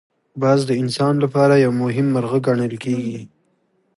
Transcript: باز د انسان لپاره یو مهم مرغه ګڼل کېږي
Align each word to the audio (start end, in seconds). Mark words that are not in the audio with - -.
باز 0.41 0.59
د 0.69 0.71
انسان 0.81 1.13
لپاره 1.23 1.53
یو 1.55 1.71
مهم 1.83 2.07
مرغه 2.15 2.37
ګڼل 2.47 2.73
کېږي 2.83 3.19